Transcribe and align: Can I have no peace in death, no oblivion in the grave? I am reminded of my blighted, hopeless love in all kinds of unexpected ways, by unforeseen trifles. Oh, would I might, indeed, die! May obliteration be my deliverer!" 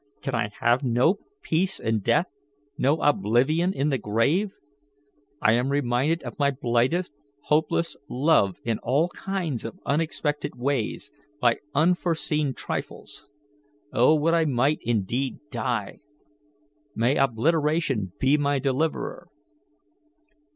Can 0.23 0.33
I 0.33 0.49
have 0.61 0.81
no 0.83 1.19
peace 1.43 1.79
in 1.79 1.99
death, 1.99 2.25
no 2.75 3.03
oblivion 3.03 3.71
in 3.71 3.89
the 3.89 3.99
grave? 3.99 4.51
I 5.43 5.51
am 5.53 5.69
reminded 5.69 6.23
of 6.23 6.39
my 6.39 6.49
blighted, 6.49 7.11
hopeless 7.43 7.95
love 8.09 8.57
in 8.63 8.79
all 8.79 9.09
kinds 9.09 9.63
of 9.63 9.79
unexpected 9.85 10.55
ways, 10.55 11.11
by 11.39 11.59
unforeseen 11.75 12.55
trifles. 12.55 13.29
Oh, 13.93 14.15
would 14.15 14.33
I 14.33 14.45
might, 14.45 14.79
indeed, 14.81 15.37
die! 15.51 15.99
May 16.95 17.15
obliteration 17.17 18.13
be 18.19 18.37
my 18.39 18.57
deliverer!" 18.57 19.27